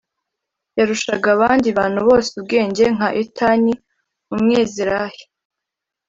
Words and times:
Yarushaga 0.77 1.27
abandi 1.35 1.67
bantu 1.77 1.99
bose 2.07 2.29
ubwenge 2.39 2.83
nka 2.95 3.09
Etani 3.21 3.73
Umwezerahi 4.33 5.23